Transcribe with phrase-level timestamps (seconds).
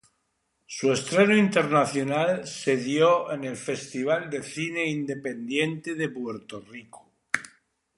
[0.65, 7.07] Su estreno internacional se dio en el Festival de Cine Independiente de Puerto Rico.